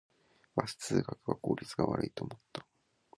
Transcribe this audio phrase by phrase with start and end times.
[0.55, 2.65] バス通学は効率が悪いと思った